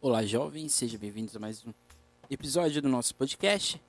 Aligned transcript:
Olá, 0.00 0.24
jovens, 0.24 0.74
sejam 0.74 1.00
bem-vindos 1.00 1.34
a 1.34 1.40
mais 1.40 1.66
um 1.66 1.74
episódio 2.30 2.80
do 2.80 2.88
nosso 2.88 3.12
podcast. 3.16 3.82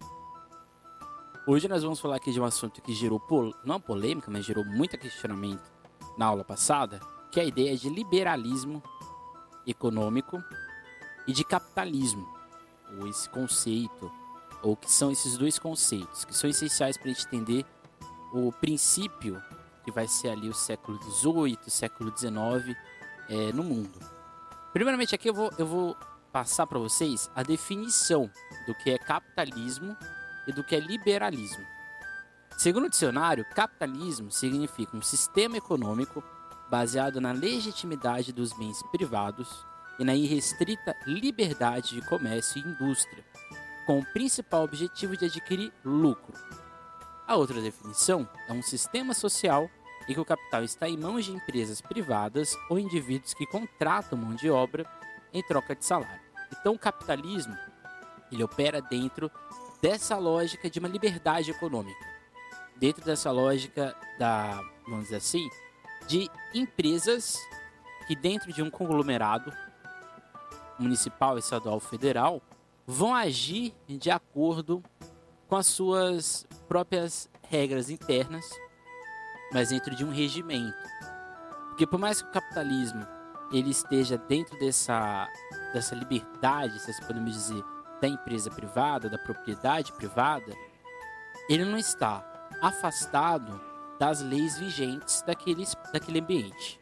Hoje 1.45 1.67
nós 1.67 1.83
vamos 1.83 1.99
falar 1.99 2.15
aqui 2.15 2.31
de 2.31 2.41
um 2.41 2.43
assunto 2.43 2.81
que 2.81 2.95
gerou, 2.95 3.19
pol... 3.19 3.53
não 3.63 3.79
polêmica, 3.79 4.31
mas 4.31 4.43
gerou 4.43 4.65
muito 4.65 4.97
questionamento 4.97 5.71
na 6.17 6.25
aula 6.25 6.43
passada, 6.43 6.99
que 7.31 7.39
é 7.39 7.43
a 7.43 7.45
ideia 7.45 7.77
de 7.77 7.89
liberalismo 7.89 8.81
econômico 9.67 10.43
e 11.27 11.31
de 11.31 11.43
capitalismo, 11.43 12.27
ou 12.97 13.07
esse 13.07 13.29
conceito, 13.29 14.11
ou 14.63 14.75
que 14.75 14.91
são 14.91 15.11
esses 15.11 15.37
dois 15.37 15.59
conceitos, 15.59 16.25
que 16.25 16.35
são 16.35 16.49
essenciais 16.49 16.97
para 16.97 17.11
a 17.11 17.13
gente 17.13 17.27
entender 17.27 17.63
o 18.33 18.51
princípio 18.51 19.39
que 19.85 19.91
vai 19.91 20.07
ser 20.07 20.29
ali 20.29 20.49
o 20.49 20.55
século 20.55 20.99
XVIII, 21.03 21.59
século 21.67 22.11
XIX 22.17 22.75
é, 23.29 23.53
no 23.53 23.63
mundo. 23.63 24.18
Primeiramente 24.73 25.15
aqui 25.15 25.29
eu 25.29 25.33
vou, 25.33 25.51
eu 25.57 25.65
vou 25.65 25.97
passar 26.31 26.67
para 26.67 26.79
vocês 26.79 27.29
a 27.35 27.43
definição 27.43 28.29
do 28.67 28.75
que 28.75 28.91
é 28.91 28.97
capitalismo 28.97 29.97
e 30.47 30.51
do 30.51 30.63
que 30.63 30.75
é 30.75 30.79
liberalismo. 30.79 31.65
Segundo 32.57 32.85
o 32.85 32.89
dicionário, 32.89 33.45
capitalismo 33.55 34.31
significa 34.31 34.95
um 34.95 35.01
sistema 35.01 35.57
econômico 35.57 36.23
baseado 36.69 37.19
na 37.19 37.31
legitimidade 37.31 38.31
dos 38.31 38.53
bens 38.53 38.81
privados 38.91 39.65
e 39.97 40.03
na 40.03 40.15
irrestrita 40.15 40.95
liberdade 41.05 41.95
de 41.95 42.01
comércio 42.07 42.59
e 42.59 42.67
indústria, 42.67 43.25
com 43.85 43.99
o 43.99 44.05
principal 44.13 44.63
objetivo 44.63 45.17
de 45.17 45.25
adquirir 45.25 45.73
lucro. 45.83 46.33
A 47.27 47.35
outra 47.35 47.61
definição 47.61 48.27
é 48.47 48.53
um 48.53 48.61
sistema 48.61 49.13
social 49.13 49.69
em 50.09 50.13
que 50.13 50.19
o 50.19 50.25
capital 50.25 50.63
está 50.63 50.89
em 50.89 50.97
mãos 50.97 51.25
de 51.25 51.31
empresas 51.31 51.79
privadas 51.79 52.57
ou 52.67 52.79
indivíduos 52.79 53.35
que 53.35 53.45
contratam 53.45 54.17
mão 54.17 54.33
de 54.33 54.49
obra 54.49 54.83
em 55.31 55.43
troca 55.43 55.75
de 55.75 55.85
salário. 55.85 56.19
Então, 56.51 56.73
o 56.73 56.79
capitalismo 56.79 57.55
ele 58.31 58.43
opera 58.43 58.81
dentro 58.81 59.31
dessa 59.79 60.17
lógica 60.17 60.67
de 60.67 60.79
uma 60.79 60.87
liberdade 60.87 61.51
econômica, 61.51 62.05
dentro 62.77 63.05
dessa 63.05 63.29
lógica 63.29 63.95
da, 64.17 64.59
vamos 64.87 65.05
dizer 65.05 65.17
assim, 65.17 65.47
de 66.07 66.27
empresas 66.55 67.37
que 68.07 68.15
dentro 68.15 68.51
de 68.51 68.63
um 68.63 68.69
conglomerado 68.71 69.53
municipal, 70.79 71.37
estadual, 71.37 71.79
federal, 71.79 72.41
vão 72.87 73.13
agir 73.13 73.75
de 73.87 74.09
acordo 74.09 74.83
com 75.47 75.55
as 75.55 75.67
suas 75.67 76.47
próprias 76.67 77.29
regras 77.43 77.91
internas 77.91 78.49
mas 79.51 79.69
dentro 79.69 79.95
de 79.95 80.05
um 80.05 80.11
regimento. 80.11 80.77
Porque 81.69 81.87
por 81.87 81.99
mais 81.99 82.21
que 82.21 82.27
o 82.27 82.31
capitalismo 82.31 83.05
ele 83.51 83.71
esteja 83.71 84.17
dentro 84.17 84.57
dessa, 84.59 85.27
dessa 85.73 85.95
liberdade, 85.95 86.79
se 86.79 87.01
podemos 87.05 87.33
dizer, 87.33 87.63
da 88.01 88.07
empresa 88.07 88.49
privada, 88.49 89.09
da 89.09 89.17
propriedade 89.17 89.91
privada, 89.93 90.53
ele 91.49 91.65
não 91.65 91.77
está 91.77 92.23
afastado 92.61 93.59
das 93.99 94.21
leis 94.21 94.57
vigentes 94.57 95.21
daquele, 95.23 95.65
daquele 95.91 96.19
ambiente. 96.19 96.79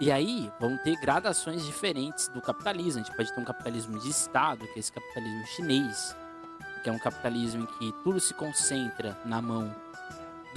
E 0.00 0.12
aí 0.12 0.50
vão 0.60 0.76
ter 0.76 0.96
gradações 0.96 1.64
diferentes 1.66 2.28
do 2.28 2.40
capitalismo. 2.40 3.00
A 3.00 3.04
gente 3.04 3.16
pode 3.16 3.32
ter 3.32 3.40
um 3.40 3.44
capitalismo 3.44 3.98
de 3.98 4.08
Estado, 4.08 4.66
que 4.68 4.76
é 4.76 4.78
esse 4.78 4.92
capitalismo 4.92 5.46
chinês, 5.46 6.16
que 6.82 6.88
é 6.88 6.92
um 6.92 6.98
capitalismo 6.98 7.64
em 7.64 7.66
que 7.66 7.92
tudo 8.04 8.20
se 8.20 8.32
concentra 8.32 9.18
na 9.24 9.42
mão 9.42 9.74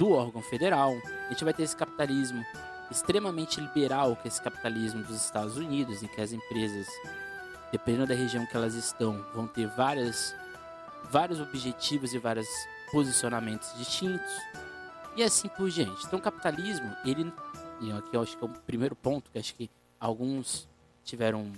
do 0.02 0.10
órgão 0.10 0.42
federal. 0.42 1.00
A 1.26 1.28
gente 1.28 1.44
vai 1.44 1.54
ter 1.54 1.62
esse 1.62 1.76
capitalismo 1.76 2.44
extremamente 2.90 3.60
liberal, 3.60 4.16
que 4.16 4.26
é 4.26 4.28
esse 4.28 4.42
capitalismo 4.42 5.00
dos 5.04 5.14
Estados 5.14 5.56
Unidos, 5.56 6.02
em 6.02 6.08
que 6.08 6.20
as 6.20 6.32
empresas, 6.32 6.88
dependendo 7.70 8.08
da 8.08 8.14
região 8.14 8.44
que 8.44 8.56
elas 8.56 8.74
estão, 8.74 9.24
vão 9.32 9.46
ter 9.46 9.68
várias, 9.68 10.34
vários 11.08 11.40
objetivos 11.40 12.12
e 12.12 12.18
vários 12.18 12.48
posicionamentos 12.90 13.72
distintos, 13.78 14.32
e 15.14 15.22
assim 15.22 15.48
por 15.48 15.70
diante. 15.70 16.04
Então, 16.04 16.18
o 16.18 16.22
capitalismo, 16.22 16.92
ele, 17.04 17.32
e 17.80 17.92
aqui 17.92 18.16
eu 18.16 18.22
acho 18.22 18.36
que 18.36 18.44
é 18.44 18.48
o 18.48 18.50
primeiro 18.50 18.96
ponto, 18.96 19.30
que 19.30 19.38
acho 19.38 19.54
que 19.54 19.70
alguns 20.00 20.68
tiveram 21.04 21.52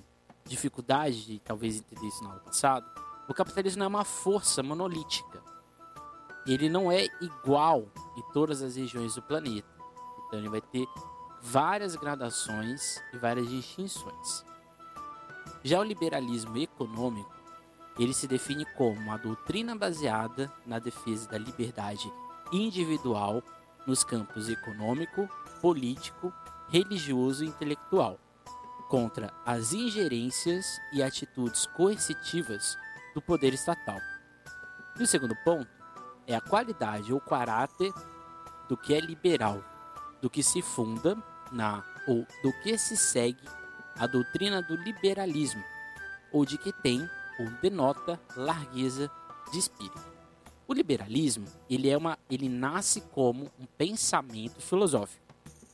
dificuldade 0.44 1.24
de 1.24 1.38
talvez 1.38 1.78
entender 1.78 2.06
isso 2.06 2.22
no 2.22 2.30
ano 2.30 2.40
passado, 2.40 2.84
o 3.26 3.32
capitalismo 3.32 3.78
não 3.78 3.86
é 3.86 3.88
uma 3.88 4.04
força 4.04 4.62
monolítica 4.62 5.42
ele 6.46 6.68
não 6.68 6.92
é 6.92 7.06
igual 7.20 7.86
em 8.16 8.22
todas 8.32 8.62
as 8.62 8.76
regiões 8.76 9.14
do 9.14 9.22
planeta. 9.22 9.68
Então 10.26 10.38
ele 10.38 10.48
vai 10.48 10.60
ter 10.60 10.86
várias 11.42 11.94
gradações 11.96 13.00
e 13.12 13.18
várias 13.18 13.48
distinções. 13.48 14.44
Já 15.62 15.80
o 15.80 15.84
liberalismo 15.84 16.56
econômico, 16.58 17.32
ele 17.98 18.12
se 18.12 18.26
define 18.26 18.64
como 18.76 18.98
uma 19.00 19.16
doutrina 19.16 19.76
baseada 19.76 20.52
na 20.66 20.78
defesa 20.78 21.28
da 21.28 21.38
liberdade 21.38 22.12
individual 22.52 23.42
nos 23.86 24.02
campos 24.02 24.48
econômico, 24.48 25.28
político, 25.60 26.32
religioso 26.68 27.44
e 27.44 27.48
intelectual, 27.48 28.18
contra 28.88 29.32
as 29.44 29.72
ingerências 29.72 30.80
e 30.92 31.02
atitudes 31.02 31.66
coercitivas 31.66 32.76
do 33.14 33.22
poder 33.22 33.54
estatal. 33.54 33.98
E 34.98 35.02
o 35.02 35.06
segundo 35.06 35.36
ponto 35.44 35.68
é 36.26 36.34
a 36.34 36.40
qualidade 36.40 37.12
ou 37.12 37.20
caráter 37.20 37.92
do 38.68 38.76
que 38.76 38.94
é 38.94 39.00
liberal, 39.00 39.62
do 40.20 40.30
que 40.30 40.42
se 40.42 40.62
funda 40.62 41.16
na 41.52 41.84
ou 42.06 42.26
do 42.42 42.52
que 42.62 42.76
se 42.76 42.96
segue 42.96 43.48
a 43.96 44.06
doutrina 44.06 44.60
do 44.60 44.76
liberalismo, 44.76 45.62
ou 46.32 46.44
de 46.44 46.58
que 46.58 46.72
tem 46.72 47.08
ou 47.38 47.46
denota 47.62 48.20
largueza 48.36 49.10
de 49.52 49.58
espírito. 49.58 50.14
O 50.66 50.72
liberalismo, 50.72 51.46
ele 51.68 51.88
é 51.88 51.96
uma 51.96 52.18
ele 52.30 52.48
nasce 52.48 53.00
como 53.00 53.50
um 53.58 53.66
pensamento 53.78 54.60
filosófico. 54.60 55.22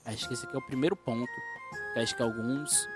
Acho 0.05 0.27
que 0.27 0.34
esse 0.34 0.47
aqui 0.47 0.55
é 0.55 0.59
o 0.59 0.66
primeiro 0.66 0.97
ponto, 0.97 1.31
que 1.93 2.00
acho 2.00 2.16
que 2.16 2.22
alguns 2.22 2.89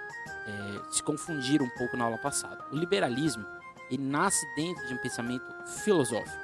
é, 0.47 0.93
se 0.93 1.03
confundiram 1.03 1.66
um 1.66 1.70
pouco 1.70 1.97
na 1.97 2.04
aula 2.04 2.19
passada. 2.19 2.64
O 2.72 2.76
liberalismo, 2.76 3.44
ele 3.91 4.03
nasce 4.03 4.44
dentro 4.56 4.87
de 4.87 4.94
um 4.94 4.98
pensamento 4.98 5.44
filosófico 5.84 6.44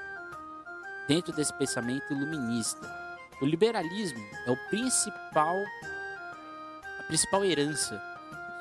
dentro 1.10 1.32
desse 1.32 1.52
pensamento 1.52 2.12
iluminista. 2.12 2.88
O 3.42 3.44
liberalismo 3.44 4.24
é 4.46 4.50
o 4.52 4.56
principal 4.68 5.56
a 7.00 7.02
principal 7.02 7.44
herança 7.44 8.00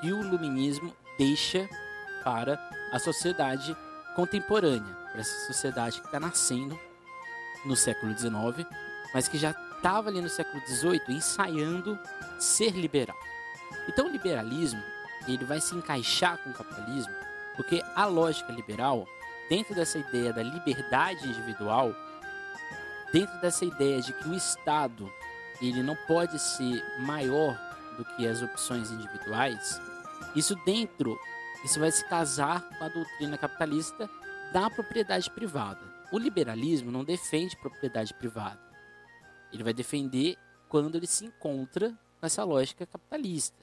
que 0.02 0.12
o 0.12 0.22
iluminismo 0.22 0.92
deixa 1.16 1.70
para 2.24 2.60
a 2.92 2.98
sociedade 2.98 3.78
contemporânea, 4.16 4.96
para 5.12 5.22
essa 5.22 5.46
sociedade 5.46 6.02
que 6.02 6.08
está 6.08 6.20
nascendo 6.20 6.80
no 7.66 7.76
século 7.76 8.18
XIX, 8.18 8.68
mas 9.14 9.28
que 9.28 9.38
já 9.38 9.52
estava 9.52 10.10
ali 10.10 10.20
no 10.20 10.30
século 10.30 10.60
XVIII 10.66 11.04
ensaiando 11.10 12.00
ser 12.40 12.72
liberal. 12.72 13.18
Então 13.88 14.08
o 14.08 14.12
liberalismo 14.12 14.82
ele 15.28 15.46
vai 15.46 15.62
se 15.62 15.76
encaixar 15.76 16.40
com 16.40 16.50
o 16.50 16.54
capitalismo, 16.54 17.14
porque 17.56 17.80
a 17.96 18.06
lógica 18.06 18.52
liberal, 18.52 19.08
dentro 19.48 19.76
dessa 19.76 20.00
ideia 20.00 20.34
da 20.34 20.42
liberdade 20.42 21.28
individual, 21.28 21.94
dentro 23.12 23.40
dessa 23.42 23.66
ideia 23.66 24.02
de 24.02 24.14
que 24.14 24.30
o 24.30 24.36
Estado 24.36 25.12
ele 25.62 25.84
não 25.84 25.96
pode 26.08 26.40
ser 26.40 26.84
maior 27.02 27.58
do 27.98 28.06
que 28.16 28.28
as 28.28 28.42
opções 28.42 28.92
individuais, 28.92 29.80
isso 30.36 30.56
dentro, 30.66 31.20
isso 31.64 31.80
vai 31.80 31.92
se 31.92 32.06
casar 32.06 32.62
com 32.78 32.84
a 32.84 32.90
doutrina 32.90 33.38
capitalista 33.38 34.10
da 34.54 34.70
propriedade 34.70 35.30
privada. 35.30 35.82
O 36.12 36.18
liberalismo 36.18 36.92
não 36.92 37.04
defende 37.04 37.58
propriedade 37.58 38.14
privada. 38.14 38.60
Ele 39.52 39.64
vai 39.64 39.74
defender 39.74 40.38
quando 40.68 40.96
ele 40.96 41.08
se 41.08 41.26
encontra 41.26 41.90
com 42.20 42.26
essa 42.26 42.44
lógica 42.44 42.86
capitalista, 42.86 43.58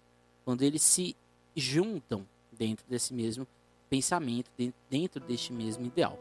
quando 0.44 0.62
eles 0.62 0.82
se 0.82 1.16
juntam 1.54 2.26
dentro 2.52 2.84
desse 2.88 3.14
mesmo 3.14 3.46
pensamento, 3.88 4.50
dentro 4.90 5.20
deste 5.20 5.52
mesmo 5.52 5.86
ideal. 5.86 6.18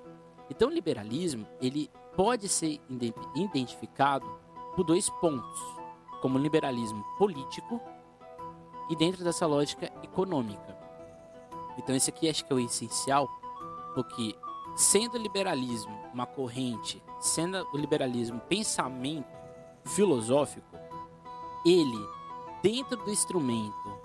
Então, 0.49 0.69
o 0.69 0.71
liberalismo 0.71 1.47
ele 1.59 1.89
pode 2.15 2.47
ser 2.47 2.79
identificado 3.35 4.25
por 4.75 4.83
dois 4.83 5.09
pontos, 5.09 5.61
como 6.21 6.39
liberalismo 6.39 7.03
político 7.17 7.79
e 8.89 8.95
dentro 8.95 9.23
dessa 9.23 9.45
lógica 9.45 9.91
econômica. 10.03 10.75
Então, 11.77 11.95
esse 11.95 12.09
aqui 12.09 12.29
acho 12.29 12.45
que 12.45 12.53
é 12.53 12.55
o 12.55 12.59
essencial, 12.59 13.27
porque 13.93 14.35
sendo 14.75 15.17
o 15.17 15.21
liberalismo 15.21 15.93
uma 16.13 16.25
corrente, 16.25 17.03
sendo 17.19 17.67
o 17.73 17.77
liberalismo 17.77 18.39
pensamento 18.41 19.27
filosófico, 19.85 20.77
ele, 21.65 22.07
dentro 22.61 22.97
do 22.97 23.11
instrumento 23.11 23.95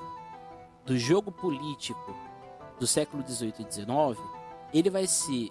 do 0.84 0.98
jogo 0.98 1.30
político 1.30 2.14
do 2.78 2.86
século 2.86 3.26
XVIII 3.26 3.54
e 3.60 3.72
XIX, 3.72 4.20
ele 4.72 4.90
vai 4.90 5.06
ser 5.06 5.50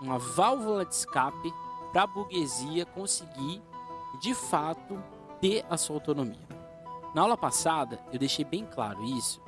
uma 0.00 0.18
válvula 0.18 0.84
de 0.84 0.94
escape 0.94 1.52
para 1.92 2.02
a 2.02 2.06
burguesia 2.06 2.86
conseguir, 2.86 3.62
de 4.20 4.34
fato, 4.34 5.02
ter 5.40 5.64
a 5.68 5.76
sua 5.76 5.96
autonomia. 5.96 6.48
Na 7.14 7.22
aula 7.22 7.36
passada, 7.36 7.98
eu 8.12 8.18
deixei 8.18 8.44
bem 8.44 8.64
claro 8.64 9.02
isso, 9.04 9.42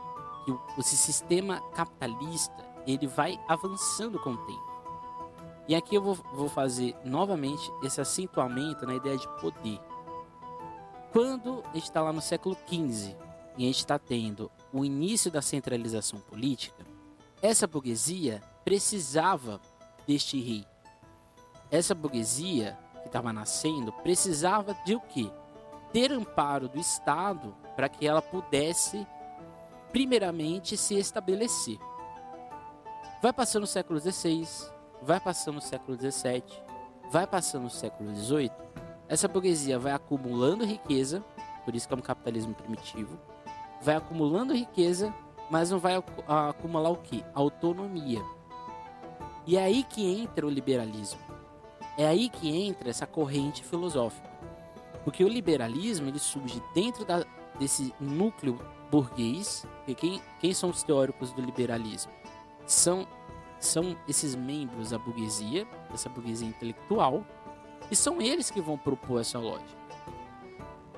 que 0.44 0.80
esse 0.80 0.96
sistema 0.96 1.60
capitalista, 1.72 2.64
ele 2.86 3.06
vai 3.06 3.38
avançando 3.46 4.18
com 4.18 4.30
o 4.30 4.36
tempo. 4.38 4.72
E 5.68 5.74
aqui 5.74 5.94
eu 5.94 6.02
vou, 6.02 6.14
vou 6.34 6.48
fazer 6.48 6.96
novamente 7.04 7.70
esse 7.84 8.00
acentuamento 8.00 8.84
na 8.84 8.94
ideia 8.94 9.16
de 9.16 9.28
poder. 9.40 9.80
Quando 11.12 11.62
a 11.70 11.74
gente 11.74 11.84
está 11.84 12.02
lá 12.02 12.12
no 12.12 12.20
século 12.20 12.56
XV 12.66 13.16
e 13.56 13.64
a 13.64 13.66
gente 13.66 13.78
está 13.78 13.98
tendo 13.98 14.50
o 14.72 14.84
início 14.84 15.30
da 15.30 15.40
centralização 15.40 16.18
política, 16.20 16.84
essa 17.40 17.66
burguesia 17.66 18.42
precisava 18.64 19.60
deste 20.06 20.40
rei. 20.40 20.66
Essa 21.72 21.94
burguesia 21.94 22.78
que 23.00 23.08
estava 23.08 23.32
nascendo 23.32 23.90
precisava 23.90 24.76
de 24.84 24.94
o 24.94 25.00
quê? 25.00 25.30
Ter 25.90 26.12
amparo 26.12 26.68
do 26.68 26.78
Estado 26.78 27.56
para 27.74 27.88
que 27.88 28.06
ela 28.06 28.20
pudesse, 28.20 29.06
primeiramente, 29.90 30.76
se 30.76 30.98
estabelecer. 30.98 31.78
Vai 33.22 33.32
passando 33.32 33.62
o 33.62 33.66
século 33.66 33.98
XVI, 33.98 34.46
vai 35.00 35.18
passando 35.18 35.56
o 35.56 35.62
século 35.62 35.96
XVII, 35.96 36.44
vai 37.10 37.26
passando 37.26 37.66
o 37.66 37.70
século 37.70 38.14
XVIII, 38.14 38.52
essa 39.08 39.26
burguesia 39.26 39.78
vai 39.78 39.92
acumulando 39.92 40.66
riqueza, 40.66 41.24
por 41.64 41.74
isso 41.74 41.88
que 41.88 41.94
é 41.94 41.96
um 41.96 42.02
capitalismo 42.02 42.54
primitivo, 42.54 43.18
vai 43.80 43.96
acumulando 43.96 44.54
riqueza, 44.54 45.14
mas 45.50 45.70
não 45.70 45.78
vai 45.78 46.02
acumular 46.26 46.90
o 46.90 46.96
que? 46.96 47.24
Autonomia. 47.32 48.22
E 49.46 49.56
é 49.56 49.64
aí 49.64 49.82
que 49.84 50.06
entra 50.06 50.46
o 50.46 50.50
liberalismo. 50.50 51.31
É 51.96 52.06
aí 52.06 52.28
que 52.28 52.48
entra 52.48 52.90
essa 52.90 53.06
corrente 53.06 53.62
filosófica. 53.62 54.30
Porque 55.04 55.24
o 55.24 55.28
liberalismo 55.28 56.08
ele 56.08 56.18
surge 56.18 56.62
dentro 56.74 57.04
da, 57.04 57.24
desse 57.58 57.94
núcleo 58.00 58.58
burguês. 58.90 59.66
E 59.86 59.94
quem, 59.94 60.20
quem 60.40 60.54
são 60.54 60.70
os 60.70 60.82
teóricos 60.82 61.32
do 61.32 61.42
liberalismo? 61.42 62.12
São, 62.66 63.06
são 63.58 63.96
esses 64.08 64.34
membros 64.34 64.90
da 64.90 64.98
burguesia, 64.98 65.66
dessa 65.90 66.08
burguesia 66.08 66.48
intelectual, 66.48 67.24
e 67.90 67.96
são 67.96 68.20
eles 68.20 68.50
que 68.50 68.60
vão 68.60 68.78
propor 68.78 69.20
essa 69.20 69.38
lógica. 69.38 69.82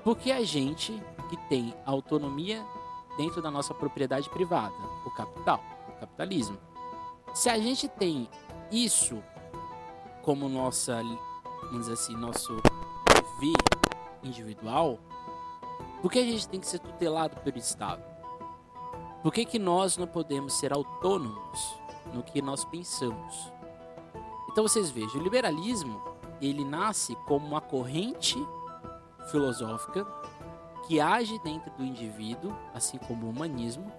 Porque 0.03 0.31
a 0.31 0.43
gente 0.43 1.01
que 1.29 1.37
tem 1.49 1.73
autonomia 1.85 2.63
dentro 3.17 3.41
da 3.41 3.49
nossa 3.49 3.73
propriedade 3.73 4.29
privada, 4.29 4.75
o 5.05 5.11
capital, 5.11 5.63
o 5.89 5.99
capitalismo. 5.99 6.57
Se 7.33 7.49
a 7.49 7.57
gente 7.57 7.87
tem 7.87 8.29
isso 8.71 9.21
como 10.25 10.49
nossa, 10.49 11.03
vamos 11.65 11.81
dizer 11.81 11.93
assim, 11.93 12.15
nosso 12.17 12.59
dever 13.13 13.55
individual, 14.23 14.97
por 16.01 16.11
que 16.11 16.17
a 16.17 16.23
gente 16.23 16.49
tem 16.49 16.59
que 16.59 16.65
ser 16.65 16.79
tutelado 16.79 17.37
pelo 17.41 17.59
Estado? 17.59 18.03
Por 19.21 19.31
que, 19.31 19.45
que 19.45 19.59
nós 19.59 19.97
não 19.97 20.07
podemos 20.07 20.53
ser 20.53 20.73
autônomos 20.73 21.79
no 22.11 22.23
que 22.23 22.41
nós 22.41 22.65
pensamos? 22.65 23.53
Então 24.49 24.67
vocês 24.67 24.89
vejam, 24.89 25.21
o 25.21 25.23
liberalismo 25.23 26.01
ele 26.41 26.65
nasce 26.65 27.15
como 27.27 27.45
uma 27.45 27.61
corrente 27.61 28.35
filosófica 29.29 30.07
que 30.87 30.99
age 30.99 31.37
dentro 31.43 31.71
do 31.73 31.83
indivíduo, 31.85 32.51
assim 32.73 32.97
como 32.97 33.27
o 33.27 33.29
humanismo, 33.29 33.91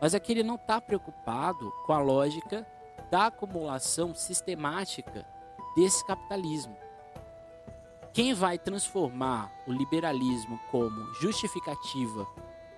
mas 0.00 0.14
é 0.14 0.20
que 0.20 0.32
ele 0.32 0.42
não 0.42 0.54
está 0.54 0.80
preocupado 0.80 1.70
com 1.84 1.92
a 1.92 1.98
lógica 1.98 2.66
da 3.10 3.26
acumulação 3.26 4.14
sistemática 4.14 5.26
desse 5.76 6.04
capitalismo. 6.04 6.76
Quem 8.12 8.34
vai 8.34 8.58
transformar 8.58 9.50
o 9.66 9.72
liberalismo 9.72 10.60
como 10.70 11.14
justificativa 11.14 12.26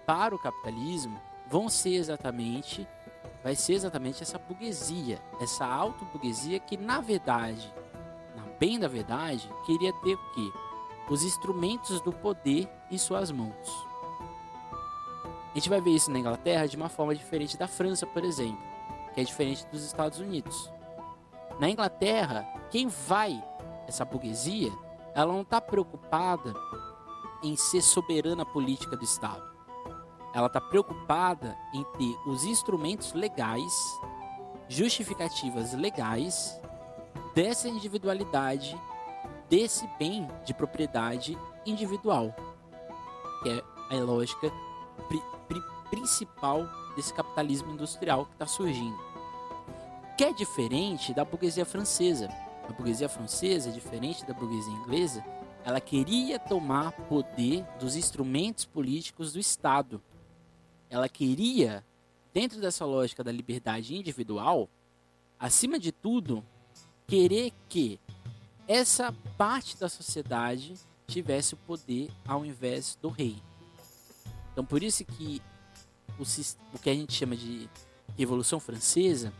para 0.06 0.34
o 0.34 0.38
capitalismo 0.38 1.20
vão 1.48 1.68
ser 1.68 1.94
exatamente 1.94 2.86
vai 3.42 3.54
ser 3.54 3.74
exatamente 3.74 4.22
essa 4.22 4.38
burguesia, 4.38 5.20
essa 5.38 5.66
auto-burguesia 5.66 6.58
que 6.58 6.78
na 6.78 7.02
verdade, 7.02 7.70
na 8.34 8.42
bem 8.58 8.78
da 8.78 8.88
verdade, 8.88 9.46
queria 9.66 9.92
ter 9.92 10.14
o 10.14 10.32
quê? 10.32 10.52
Os 11.10 11.22
instrumentos 11.22 12.00
do 12.00 12.10
poder 12.10 12.66
em 12.90 12.96
suas 12.96 13.30
mãos. 13.30 13.86
A 15.50 15.54
gente 15.54 15.68
vai 15.68 15.80
ver 15.80 15.90
isso 15.90 16.10
na 16.10 16.18
Inglaterra 16.18 16.66
de 16.66 16.76
uma 16.76 16.88
forma 16.88 17.14
diferente 17.14 17.58
da 17.58 17.68
França, 17.68 18.06
por 18.06 18.24
exemplo, 18.24 18.62
que 19.14 19.20
é 19.20 19.24
diferente 19.24 19.66
dos 19.66 19.84
Estados 19.84 20.18
Unidos. 20.18 20.72
Na 21.58 21.70
Inglaterra, 21.70 22.46
quem 22.70 22.88
vai, 22.88 23.42
essa 23.86 24.04
burguesia, 24.04 24.72
ela 25.14 25.32
não 25.32 25.42
está 25.42 25.60
preocupada 25.60 26.52
em 27.42 27.56
ser 27.56 27.82
soberana 27.82 28.44
política 28.44 28.96
do 28.96 29.04
Estado. 29.04 29.42
Ela 30.34 30.48
está 30.48 30.60
preocupada 30.60 31.56
em 31.72 31.84
ter 31.96 32.16
os 32.28 32.44
instrumentos 32.44 33.12
legais, 33.12 33.72
justificativas 34.68 35.72
legais 35.74 36.60
dessa 37.34 37.68
individualidade, 37.68 38.76
desse 39.48 39.86
bem 39.98 40.26
de 40.44 40.52
propriedade 40.52 41.38
individual, 41.64 42.34
que 43.42 43.50
é 43.50 43.96
a 43.96 44.02
lógica 44.02 44.50
pri 45.06 45.22
pri 45.46 45.60
principal 45.90 46.66
desse 46.96 47.12
capitalismo 47.12 47.70
industrial 47.70 48.24
que 48.26 48.32
está 48.32 48.46
surgindo 48.46 48.98
que 50.16 50.24
é 50.24 50.32
diferente 50.32 51.12
da 51.12 51.24
burguesia 51.24 51.64
francesa. 51.64 52.28
A 52.68 52.72
burguesia 52.72 53.08
francesa, 53.08 53.70
diferente 53.70 54.24
da 54.24 54.32
burguesia 54.32 54.72
inglesa, 54.72 55.24
ela 55.64 55.80
queria 55.80 56.38
tomar 56.38 56.92
poder 56.92 57.64
dos 57.78 57.96
instrumentos 57.96 58.64
políticos 58.64 59.32
do 59.32 59.38
Estado. 59.38 60.00
Ela 60.88 61.08
queria, 61.08 61.84
dentro 62.32 62.60
dessa 62.60 62.84
lógica 62.84 63.24
da 63.24 63.32
liberdade 63.32 63.94
individual, 63.94 64.68
acima 65.38 65.78
de 65.78 65.90
tudo, 65.90 66.44
querer 67.06 67.52
que 67.68 67.98
essa 68.68 69.12
parte 69.36 69.76
da 69.76 69.88
sociedade 69.88 70.74
tivesse 71.06 71.54
o 71.54 71.58
poder 71.58 72.10
ao 72.26 72.46
invés 72.46 72.96
do 73.02 73.08
rei. 73.08 73.36
Então, 74.52 74.64
por 74.64 74.82
isso 74.82 75.04
que 75.04 75.42
o, 76.18 76.22
o 76.74 76.78
que 76.78 76.88
a 76.88 76.94
gente 76.94 77.12
chama 77.12 77.36
de 77.36 77.68
Revolução 78.16 78.60
Francesa 78.60 79.32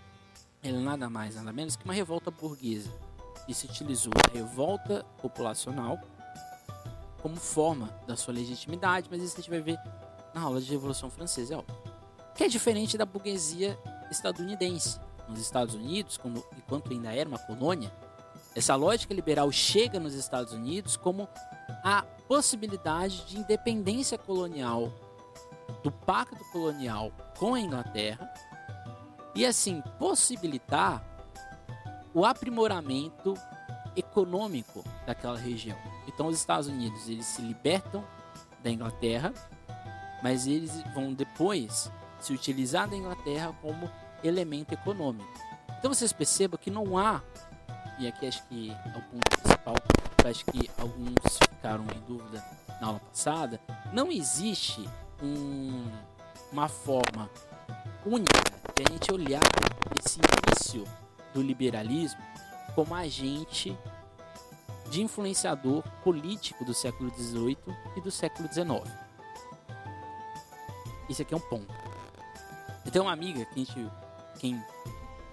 ele 0.64 0.78
nada 0.78 1.11
mais, 1.11 1.37
nada 1.37 1.52
menos 1.52 1.76
que 1.76 1.84
uma 1.84 1.94
revolta 1.94 2.31
burguesa. 2.31 2.90
E 3.46 3.52
se 3.52 3.66
utilizou 3.66 4.12
a 4.16 4.32
revolta 4.32 5.05
populacional 5.20 5.99
como 7.20 7.37
forma 7.37 7.88
da 8.06 8.16
sua 8.16 8.32
legitimidade, 8.34 9.08
mas 9.11 9.22
isso 9.22 9.34
a 9.34 9.40
gente 9.40 9.50
vai 9.50 9.61
ver 9.61 9.78
na 10.34 10.40
aula 10.40 10.61
de 10.61 10.70
Revolução 10.70 11.11
Francesa, 11.11 11.56
é. 11.56 11.64
Que 12.34 12.44
é 12.44 12.49
diferente 12.49 12.99
da 12.99 13.06
burguesia 13.06 13.78
estadunidense. 14.11 14.99
Nos 15.28 15.38
Estados 15.38 15.75
Unidos, 15.75 16.16
como, 16.16 16.44
enquanto 16.56 16.93
ainda 16.93 17.15
era 17.15 17.29
uma 17.29 17.38
colônia, 17.38 17.93
essa 18.55 18.74
lógica 18.74 19.15
liberal 19.15 19.50
chega 19.50 19.98
nos 19.98 20.15
Estados 20.15 20.53
Unidos 20.53 20.96
como 20.96 21.29
a 21.82 22.03
possibilidade 22.27 23.24
de 23.27 23.38
independência 23.38 24.17
colonial 24.17 24.93
do 25.82 25.91
pacto 25.91 26.43
colonial 26.53 27.10
com 27.38 27.55
a 27.55 27.60
Inglaterra 27.60 28.32
e 29.34 29.44
assim 29.44 29.82
possibilitar 29.98 31.03
o 32.12 32.24
aprimoramento 32.24 33.34
econômico 33.96 34.84
daquela 35.06 35.38
região. 35.38 35.76
Então 36.06 36.26
os 36.26 36.38
Estados 36.38 36.69
Unidos 36.69 37.08
eles 37.08 37.26
se 37.26 37.43
libertam 37.43 38.05
da 38.62 38.70
Inglaterra, 38.70 39.32
mas 40.22 40.46
eles 40.46 40.82
vão 40.94 41.12
depois 41.12 41.91
se 42.20 42.32
utilizar 42.32 42.88
da 42.88 42.96
Inglaterra 42.96 43.55
como 43.60 43.91
elemento 44.22 44.72
econômico. 44.72 45.29
Então 45.79 45.93
vocês 45.93 46.12
percebam 46.12 46.58
que 46.58 46.70
não 46.70 46.96
há, 46.96 47.20
e 47.98 48.06
aqui 48.06 48.26
acho 48.26 48.43
que 48.46 48.70
é 48.70 48.98
o 48.98 49.03
ponto 49.03 49.31
principal, 49.43 49.74
acho 50.24 50.44
que 50.46 50.70
alguns 50.79 51.38
ficaram 51.38 51.84
em 51.84 52.00
dúvida 52.06 52.43
na 52.81 52.86
aula 52.86 53.00
passada, 53.00 53.60
não 53.93 54.10
existe 54.10 54.88
um, 55.22 55.86
uma 56.50 56.69
forma 56.69 57.29
única 58.05 58.43
de 58.75 58.82
a 58.82 58.93
gente 58.93 59.13
olhar 59.13 59.43
esse 59.99 60.20
início 60.20 60.84
do 61.32 61.43
liberalismo 61.43 62.20
como 62.75 62.94
agente 62.94 63.77
de 64.91 65.03
influenciador 65.03 65.82
político 66.03 66.65
do 66.65 66.75
século 66.75 67.11
XVIII 67.11 67.56
e 67.96 68.01
do 68.01 68.11
século 68.11 68.49
XIX. 68.53 68.91
Isso 71.08 71.23
aqui 71.23 71.34
é 71.34 71.37
um 71.37 71.41
ponto. 71.41 71.73
Eu 72.84 72.91
tenho 72.91 73.05
uma 73.05 73.13
amiga 73.13 73.44
que 73.46 73.63
a 73.63 73.65
gente, 73.65 73.91
quem, 74.39 74.63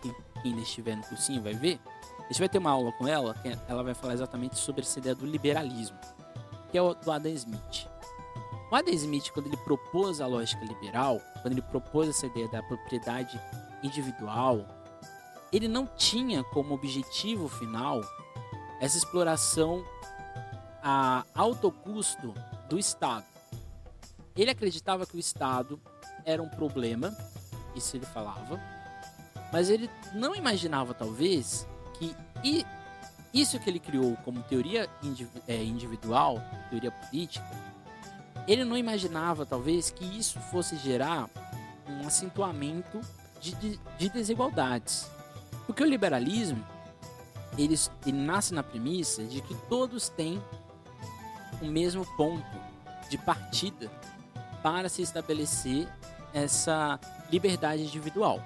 quem, 0.01 0.15
quem 0.41 0.51
ainda 0.51 0.61
estiver 0.61 0.95
no 0.95 1.03
cursinho 1.03 1.41
vai 1.41 1.53
ver, 1.53 1.79
a 2.19 2.27
gente 2.31 2.39
vai 2.39 2.49
ter 2.49 2.59
uma 2.59 2.71
aula 2.71 2.91
com 2.93 3.07
ela, 3.07 3.33
que 3.35 3.57
ela 3.67 3.83
vai 3.83 3.93
falar 3.93 4.13
exatamente 4.13 4.57
sobre 4.57 4.81
essa 4.81 4.99
ideia 4.99 5.13
do 5.13 5.25
liberalismo, 5.25 5.97
que 6.71 6.77
é 6.77 6.81
o 6.81 6.93
do 6.93 7.11
Adam 7.11 7.31
Smith. 7.33 7.90
O 8.71 8.75
Adam 8.75 8.93
Smith, 8.93 9.31
quando 9.31 9.47
ele 9.47 9.57
propôs 9.57 10.21
a 10.21 10.27
lógica 10.27 10.63
liberal, 10.63 11.21
quando 11.41 11.51
ele 11.51 11.61
propôs 11.61 12.07
essa 12.07 12.25
ideia 12.25 12.47
da 12.47 12.63
propriedade 12.63 13.37
individual, 13.83 14.65
ele 15.51 15.67
não 15.67 15.85
tinha 15.85 16.41
como 16.41 16.73
objetivo 16.73 17.49
final 17.49 18.01
essa 18.79 18.97
exploração 18.97 19.83
a 20.81 21.25
alto 21.35 21.69
custo 21.69 22.33
do 22.69 22.79
Estado. 22.79 23.25
Ele 24.37 24.49
acreditava 24.49 25.05
que 25.05 25.17
o 25.17 25.19
Estado 25.19 25.77
era 26.23 26.41
um 26.41 26.47
problema, 26.47 27.13
isso 27.75 27.97
ele 27.97 28.05
falava, 28.05 28.57
Mas 29.51 29.69
ele 29.69 29.89
não 30.13 30.33
imaginava, 30.33 30.93
talvez, 30.93 31.67
que 31.95 32.15
isso 33.33 33.59
que 33.59 33.69
ele 33.69 33.79
criou 33.79 34.15
como 34.23 34.41
teoria 34.43 34.89
é, 35.45 35.61
individual, 35.61 36.41
teoria 36.69 36.91
política, 36.91 37.45
ele 38.47 38.63
não 38.63 38.77
imaginava, 38.77 39.45
talvez, 39.45 39.89
que 39.89 40.05
isso 40.05 40.39
fosse 40.39 40.77
gerar 40.77 41.29
um 41.87 42.07
acentuamento 42.07 43.01
de, 43.39 43.55
de, 43.55 43.79
de 43.97 44.09
desigualdades. 44.09 45.09
Porque 45.65 45.83
o 45.83 45.87
liberalismo, 45.87 46.65
ele, 47.57 47.75
ele 48.05 48.17
nasce 48.17 48.53
na 48.53 48.63
premissa 48.63 49.23
de 49.23 49.41
que 49.41 49.55
todos 49.69 50.09
têm 50.09 50.41
o 51.61 51.65
mesmo 51.65 52.05
ponto 52.17 52.45
de 53.09 53.17
partida 53.17 53.91
para 54.63 54.89
se 54.89 55.01
estabelecer 55.01 55.87
essa 56.33 56.99
liberdade 57.31 57.83
individual. 57.83 58.41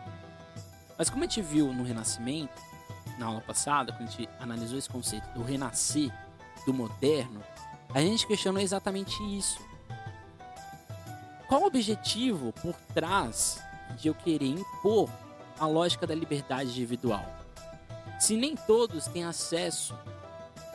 Mas 0.97 1.09
como 1.09 1.23
a 1.23 1.27
gente 1.27 1.41
viu 1.41 1.73
no 1.73 1.83
Renascimento, 1.83 2.61
na 3.17 3.27
aula 3.27 3.41
passada, 3.41 3.91
quando 3.93 4.09
a 4.09 4.11
gente 4.11 4.29
analisou 4.39 4.77
esse 4.77 4.89
conceito 4.89 5.27
do 5.33 5.43
renascer, 5.43 6.11
do 6.65 6.73
moderno, 6.73 7.41
a 7.93 8.01
gente 8.01 8.27
questionou 8.27 8.61
exatamente 8.61 9.15
isso. 9.37 9.59
Qual 11.55 11.63
o 11.63 11.67
objetivo 11.67 12.51
por 12.61 12.75
trás 12.93 13.63
de 13.97 14.09
eu 14.09 14.13
querer 14.13 14.45
impor 14.45 15.09
a 15.57 15.65
lógica 15.65 16.05
da 16.05 16.13
liberdade 16.13 16.69
individual? 16.69 17.25
Se 18.19 18.35
nem 18.35 18.57
todos 18.57 19.07
têm 19.07 19.23
acesso 19.23 19.97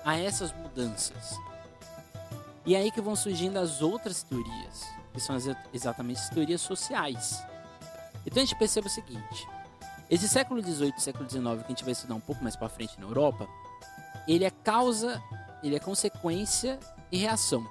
a 0.06 0.18
essas 0.18 0.54
mudanças. 0.54 1.38
E 2.64 2.75
é 2.75 2.78
aí 2.78 2.90
que 2.90 3.02
vão 3.02 3.14
surgindo 3.14 3.58
as 3.58 3.82
outras 3.82 4.22
teorias, 4.22 4.88
que 5.12 5.20
são 5.20 5.37
exatamente 5.70 6.20
as 6.20 6.30
teorias 6.30 6.62
sociais. 6.62 7.44
Então 8.25 8.42
a 8.42 8.46
gente 8.46 8.58
percebe 8.58 8.87
o 8.87 8.90
seguinte: 8.90 9.46
esse 10.08 10.26
século 10.26 10.62
XVIII 10.62 10.94
século 10.96 11.28
XIX, 11.28 11.42
que 11.58 11.64
a 11.66 11.68
gente 11.68 11.84
vai 11.84 11.92
estudar 11.92 12.14
um 12.14 12.20
pouco 12.20 12.42
mais 12.42 12.56
para 12.56 12.70
frente 12.70 12.99
na 12.99 13.04
Europa, 13.04 13.46
ele 14.26 14.46
é 14.46 14.50
causa, 14.50 15.22
ele 15.62 15.76
é 15.76 15.78
consequência 15.78 16.80
e 17.12 17.18
reação. 17.18 17.68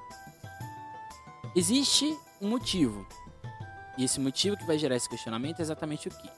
Existe 1.55 2.15
um 2.41 2.49
motivo. 2.49 3.07
E 3.97 4.03
esse 4.03 4.19
motivo 4.19 4.57
que 4.57 4.65
vai 4.65 4.77
gerar 4.77 4.95
esse 4.95 5.09
questionamento 5.09 5.59
é 5.59 5.61
exatamente 5.61 6.07
o 6.07 6.11
que? 6.11 6.29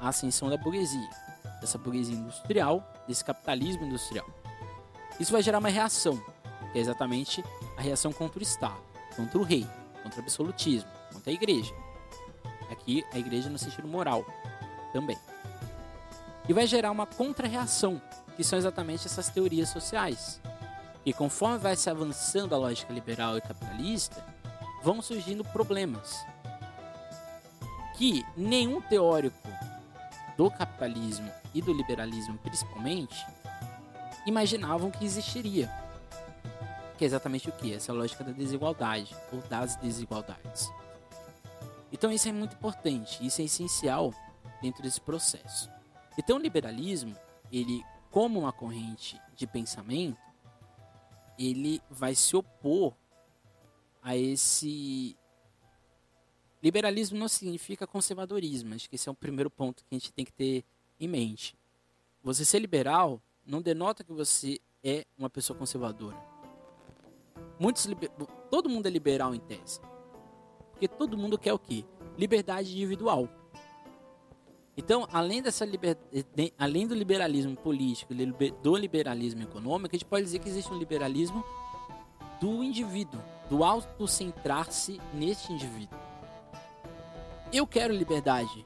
A 0.00 0.08
ascensão 0.08 0.48
da 0.48 0.56
burguesia, 0.56 1.08
dessa 1.60 1.78
burguesia 1.78 2.14
industrial, 2.14 2.84
desse 3.08 3.24
capitalismo 3.24 3.84
industrial. 3.84 4.26
Isso 5.18 5.32
vai 5.32 5.42
gerar 5.42 5.58
uma 5.58 5.68
reação, 5.68 6.22
que 6.72 6.78
é 6.78 6.80
exatamente 6.80 7.44
a 7.76 7.80
reação 7.80 8.12
contra 8.12 8.38
o 8.38 8.42
Estado, 8.42 8.80
contra 9.16 9.38
o 9.38 9.42
rei, 9.42 9.66
contra 10.02 10.20
o 10.20 10.22
absolutismo, 10.22 10.88
contra 11.12 11.30
a 11.30 11.34
igreja. 11.34 11.74
Aqui 12.70 13.04
a 13.12 13.18
igreja 13.18 13.48
no 13.48 13.58
sentido 13.58 13.88
moral 13.88 14.24
também 14.92 15.18
e 16.50 16.52
vai 16.52 16.66
gerar 16.66 16.90
uma 16.90 17.06
contrarreação, 17.06 18.02
que 18.36 18.42
são 18.42 18.58
exatamente 18.58 19.06
essas 19.06 19.28
teorias 19.28 19.68
sociais. 19.68 20.40
E 21.06 21.12
conforme 21.12 21.58
vai 21.58 21.76
se 21.76 21.88
avançando 21.88 22.52
a 22.56 22.58
lógica 22.58 22.92
liberal 22.92 23.38
e 23.38 23.40
capitalista, 23.40 24.24
vão 24.82 25.02
surgindo 25.02 25.44
problemas 25.44 26.24
que 27.96 28.24
nenhum 28.36 28.80
teórico 28.80 29.48
do 30.36 30.50
capitalismo 30.50 31.30
e 31.52 31.60
do 31.60 31.72
liberalismo 31.72 32.38
principalmente 32.38 33.26
imaginavam 34.26 34.90
que 34.90 35.04
existiria. 35.04 35.70
Que 36.96 37.04
é 37.04 37.06
exatamente 37.06 37.48
o 37.48 37.52
que? 37.52 37.74
Essa 37.74 37.92
lógica 37.92 38.24
da 38.24 38.32
desigualdade 38.32 39.14
ou 39.32 39.40
das 39.42 39.76
desigualdades. 39.76 40.70
Então 41.92 42.10
isso 42.10 42.28
é 42.28 42.32
muito 42.32 42.54
importante, 42.54 43.24
isso 43.26 43.42
é 43.42 43.44
essencial 43.44 44.14
dentro 44.62 44.82
desse 44.82 45.00
processo. 45.00 45.70
Então, 46.16 46.36
o 46.36 46.40
liberalismo, 46.40 47.16
ele, 47.50 47.84
como 48.10 48.40
uma 48.40 48.52
corrente 48.52 49.20
de 49.34 49.46
pensamento, 49.46 50.18
ele 51.38 51.82
vai 51.90 52.14
se 52.14 52.36
opor 52.36 52.94
a 54.02 54.16
esse. 54.16 55.16
Liberalismo 56.62 57.18
não 57.18 57.28
significa 57.28 57.86
conservadorismo, 57.86 58.74
acho 58.74 58.88
que 58.88 58.96
esse 58.96 59.08
é 59.08 59.12
o 59.12 59.14
primeiro 59.14 59.50
ponto 59.50 59.82
que 59.82 59.94
a 59.94 59.98
gente 59.98 60.12
tem 60.12 60.24
que 60.24 60.32
ter 60.32 60.64
em 60.98 61.08
mente. 61.08 61.56
Você 62.22 62.44
ser 62.44 62.58
liberal 62.58 63.20
não 63.46 63.62
denota 63.62 64.04
que 64.04 64.12
você 64.12 64.60
é 64.84 65.06
uma 65.16 65.30
pessoa 65.30 65.58
conservadora. 65.58 66.16
Muitos 67.58 67.88
todo 68.50 68.68
mundo 68.68 68.86
é 68.86 68.90
liberal 68.90 69.34
em 69.34 69.40
tese. 69.40 69.80
Porque 70.70 70.88
todo 70.88 71.16
mundo 71.16 71.38
quer 71.38 71.52
o 71.52 71.58
quê? 71.58 71.84
Liberdade 72.16 72.72
individual. 72.72 73.28
Então, 74.76 75.06
além 75.12 75.42
dessa 75.42 75.64
liber... 75.64 75.96
além 76.58 76.86
do 76.86 76.94
liberalismo 76.94 77.54
político, 77.56 78.14
do 78.62 78.76
liberalismo 78.76 79.42
econômico, 79.42 79.94
a 79.94 79.98
gente 79.98 80.08
pode 80.08 80.24
dizer 80.24 80.38
que 80.38 80.48
existe 80.48 80.72
um 80.72 80.78
liberalismo 80.78 81.44
do 82.40 82.64
indivíduo, 82.64 83.20
do 83.50 83.64
autocentrar-se 83.64 85.00
neste 85.12 85.52
indivíduo. 85.52 85.98
Eu 87.52 87.66
quero 87.66 87.92
liberdade 87.92 88.64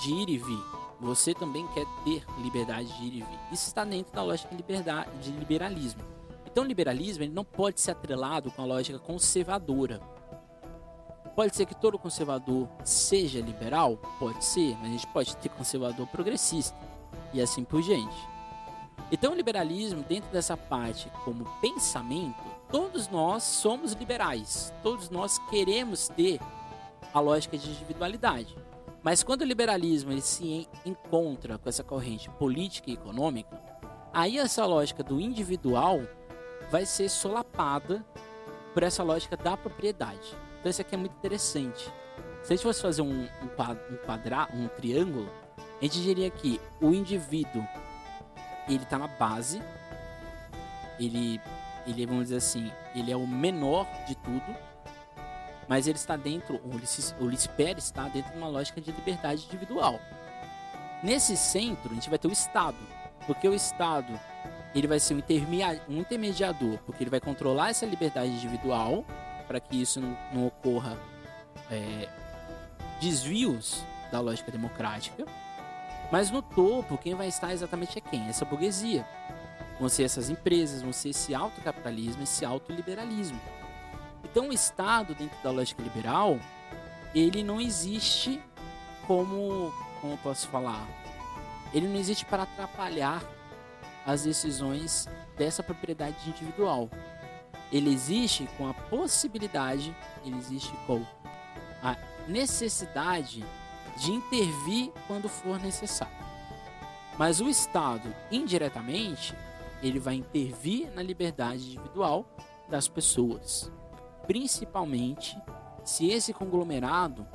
de 0.00 0.14
ir 0.14 0.28
e 0.28 0.38
vir. 0.38 0.62
Você 1.00 1.34
também 1.34 1.66
quer 1.68 1.84
ter 2.04 2.24
liberdade 2.40 2.86
de 2.96 3.04
ir 3.04 3.14
e 3.14 3.22
vir. 3.22 3.38
Isso 3.50 3.66
está 3.66 3.84
dentro 3.84 4.12
da 4.12 4.22
lógica 4.22 4.54
de, 4.54 5.30
liberalismo. 5.32 6.00
Então, 6.46 6.62
o 6.62 6.66
liberalismo 6.66 7.24
ele 7.24 7.32
não 7.32 7.44
pode 7.44 7.80
ser 7.80 7.90
atrelado 7.90 8.50
com 8.52 8.62
a 8.62 8.64
lógica 8.64 8.98
conservadora. 8.98 10.00
Pode 11.34 11.56
ser 11.56 11.66
que 11.66 11.74
todo 11.74 11.98
conservador 11.98 12.68
seja 12.84 13.40
liberal? 13.40 13.96
Pode 14.18 14.44
ser, 14.44 14.76
mas 14.76 14.88
a 14.88 14.92
gente 14.92 15.06
pode 15.08 15.36
ter 15.38 15.48
conservador 15.48 16.06
progressista 16.06 16.76
e 17.32 17.40
assim 17.40 17.64
por 17.64 17.82
diante. 17.82 18.28
Então, 19.10 19.32
o 19.32 19.34
liberalismo, 19.34 20.04
dentro 20.04 20.30
dessa 20.30 20.56
parte 20.56 21.10
como 21.24 21.44
pensamento, 21.60 22.59
todos 22.70 23.08
nós 23.08 23.42
somos 23.42 23.92
liberais, 23.92 24.72
todos 24.82 25.10
nós 25.10 25.38
queremos 25.50 26.08
ter 26.08 26.40
a 27.12 27.20
lógica 27.20 27.58
de 27.58 27.70
individualidade. 27.70 28.56
Mas 29.02 29.22
quando 29.22 29.42
o 29.42 29.46
liberalismo 29.46 30.12
ele 30.12 30.20
se 30.20 30.68
encontra 30.84 31.58
com 31.58 31.68
essa 31.68 31.82
corrente 31.82 32.28
política 32.30 32.90
e 32.90 32.94
econômica, 32.94 33.60
aí 34.12 34.38
essa 34.38 34.64
lógica 34.66 35.02
do 35.02 35.20
individual 35.20 36.00
vai 36.70 36.84
ser 36.84 37.08
solapada 37.08 38.04
por 38.74 38.82
essa 38.82 39.02
lógica 39.02 39.36
da 39.36 39.56
propriedade. 39.56 40.36
Então 40.58 40.70
esse 40.70 40.82
aqui 40.82 40.94
é 40.94 40.98
muito 40.98 41.16
interessante. 41.16 41.92
Se 42.42 42.52
a 42.52 42.56
gente 42.56 42.62
fosse 42.62 42.80
fazer 42.80 43.02
um, 43.02 43.22
um, 43.22 43.96
quadra, 44.04 44.48
um 44.54 44.68
triângulo, 44.68 45.30
a 45.80 45.84
gente 45.84 46.00
diria 46.02 46.30
que 46.30 46.60
o 46.80 46.92
indivíduo 46.92 47.66
ele 48.68 48.82
está 48.82 48.98
na 48.98 49.08
base, 49.08 49.62
ele, 50.98 51.40
ele, 51.86 52.06
vamos 52.06 52.24
dizer 52.24 52.36
assim, 52.36 52.70
ele 52.94 53.10
é 53.10 53.16
o 53.16 53.26
menor 53.26 53.86
de 54.06 54.14
tudo, 54.14 54.56
mas 55.68 55.86
ele 55.86 55.96
está 55.96 56.16
dentro, 56.16 56.60
se, 56.84 57.14
ou 57.20 57.26
ele 57.26 57.36
espera 57.36 57.78
estar 57.78 58.08
dentro 58.10 58.32
de 58.32 58.38
uma 58.38 58.48
lógica 58.48 58.80
de 58.80 58.90
liberdade 58.90 59.44
individual. 59.44 60.00
Nesse 61.02 61.36
centro, 61.36 61.92
a 61.92 61.94
gente 61.94 62.10
vai 62.10 62.18
ter 62.18 62.28
o 62.28 62.32
Estado, 62.32 62.76
porque 63.26 63.48
o 63.48 63.54
Estado 63.54 64.18
ele 64.74 64.86
vai 64.86 65.00
ser 65.00 65.14
um, 65.14 65.22
um 65.88 65.98
intermediador, 65.98 66.78
porque 66.86 67.02
ele 67.02 67.10
vai 67.10 67.20
controlar 67.20 67.70
essa 67.70 67.86
liberdade 67.86 68.30
individual 68.30 69.04
para 69.46 69.58
que 69.58 69.80
isso 69.80 70.00
não, 70.00 70.16
não 70.32 70.46
ocorra 70.46 70.96
é, 71.70 72.08
desvios 73.00 73.84
da 74.12 74.20
lógica 74.20 74.50
democrática. 74.50 75.24
Mas 76.10 76.30
no 76.30 76.42
topo, 76.42 76.98
quem 76.98 77.14
vai 77.14 77.28
estar 77.28 77.52
exatamente 77.52 77.98
é 77.98 78.00
quem? 78.00 78.28
Essa 78.28 78.44
burguesia. 78.44 79.06
Vão 79.80 79.88
ser 79.88 80.04
essas 80.04 80.30
empresas, 80.30 80.82
vão 80.82 80.92
ser 80.92 81.08
esse 81.08 81.34
autocapitalismo, 81.34 82.22
esse 82.22 82.44
autoliberalismo. 82.44 83.40
Então 84.22 84.50
o 84.50 84.52
Estado, 84.52 85.14
dentro 85.14 85.36
da 85.42 85.50
lógica 85.50 85.82
liberal, 85.82 86.38
ele 87.12 87.42
não 87.42 87.60
existe 87.60 88.40
como, 89.08 89.72
como 90.00 90.16
posso 90.18 90.46
falar, 90.46 90.86
ele 91.74 91.88
não 91.88 91.96
existe 91.96 92.24
para 92.24 92.44
atrapalhar 92.44 93.24
as 94.06 94.22
decisões 94.22 95.08
dessa 95.36 95.62
propriedade 95.62 96.16
individual 96.28 96.88
ele 97.72 97.92
existe 97.92 98.48
com 98.58 98.68
a 98.68 98.74
possibilidade, 98.74 99.94
ele 100.24 100.36
existe 100.36 100.72
com 100.86 101.04
a 101.82 101.96
necessidade 102.26 103.44
de 103.96 104.12
intervir 104.12 104.90
quando 105.06 105.28
for 105.28 105.58
necessário. 105.60 106.14
Mas 107.18 107.40
o 107.40 107.48
Estado, 107.48 108.14
indiretamente, 108.30 109.34
ele 109.82 109.98
vai 109.98 110.14
intervir 110.14 110.90
na 110.94 111.02
liberdade 111.02 111.72
individual 111.72 112.24
das 112.68 112.88
pessoas, 112.88 113.70
principalmente 114.26 115.36
se 115.84 116.08
esse 116.08 116.32
conglomerado 116.32 117.26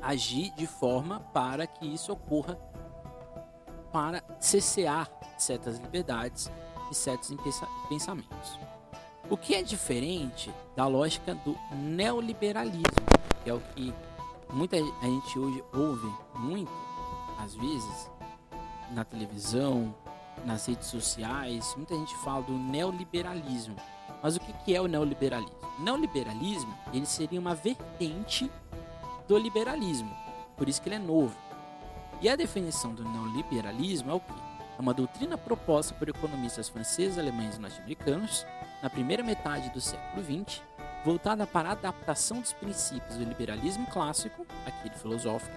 agir 0.00 0.52
de 0.54 0.66
forma 0.66 1.20
para 1.32 1.66
que 1.66 1.86
isso 1.86 2.12
ocorra 2.12 2.58
para 3.92 4.22
cessear 4.38 5.10
certas 5.36 5.78
liberdades 5.78 6.50
e 6.90 6.94
certos 6.94 7.34
pensamentos. 7.88 8.58
O 9.28 9.36
que 9.36 9.54
é 9.54 9.62
diferente 9.62 10.52
da 10.74 10.86
lógica 10.86 11.34
do 11.34 11.56
neoliberalismo, 11.74 12.84
que 13.44 13.50
é 13.50 13.54
o 13.54 13.60
que 13.60 13.92
muita 14.52 14.76
gente 14.76 15.38
hoje 15.38 15.64
ouve 15.72 16.12
muito 16.34 16.72
às 17.38 17.54
vezes, 17.54 18.10
na 18.92 19.04
televisão, 19.04 19.94
nas 20.44 20.66
redes 20.66 20.88
sociais, 20.88 21.74
muita 21.76 21.94
gente 21.94 22.16
fala 22.18 22.42
do 22.42 22.52
neoliberalismo. 22.52 23.76
Mas 24.22 24.36
o 24.36 24.40
que 24.40 24.74
é 24.74 24.80
o 24.80 24.86
neoliberalismo? 24.86 25.56
O 25.78 25.82
neoliberalismo 25.82 26.74
ele 26.92 27.06
seria 27.06 27.40
uma 27.40 27.54
vertente 27.54 28.50
do 29.26 29.38
liberalismo, 29.38 30.14
por 30.56 30.68
isso 30.68 30.80
que 30.82 30.88
ele 30.88 30.96
é 30.96 30.98
novo. 30.98 31.36
E 32.20 32.28
a 32.28 32.36
definição 32.36 32.92
do 32.92 33.02
neoliberalismo 33.02 34.10
é 34.10 34.14
o 34.14 34.20
quê? 34.20 34.32
É 34.78 34.80
uma 34.80 34.94
doutrina 34.94 35.38
proposta 35.38 35.94
por 35.94 36.08
economistas 36.08 36.68
franceses, 36.68 37.18
alemães 37.18 37.56
e 37.56 37.60
norte-americanos 37.60 38.46
na 38.82 38.90
primeira 38.90 39.22
metade 39.22 39.70
do 39.70 39.80
século 39.80 40.22
XX, 40.22 40.62
voltada 41.04 41.46
para 41.46 41.70
a 41.70 41.72
adaptação 41.72 42.40
dos 42.40 42.52
princípios 42.52 43.16
do 43.16 43.24
liberalismo 43.24 43.86
clássico, 43.86 44.46
aquele 44.66 44.94
filosófico, 44.94 45.56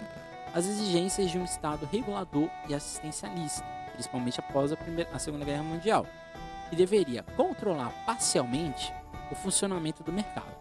às 0.54 0.66
exigências 0.66 1.32
de 1.32 1.38
um 1.38 1.44
Estado 1.44 1.88
regulador 1.92 2.50
e 2.70 2.74
assistencialista, 2.74 3.66
principalmente 3.94 4.40
após 4.40 4.72
a, 4.72 4.76
primeira, 4.76 5.10
a 5.14 5.20
Segunda 5.20 5.46
Guerra 5.46 5.64
Mundial, 5.64 6.06
que 6.70 6.76
deveria 6.76 7.24
controlar 7.36 7.92
parcialmente 8.06 8.94
o 9.32 9.36
funcionamento 9.36 10.04
do 10.04 10.12
mercado. 10.12 10.54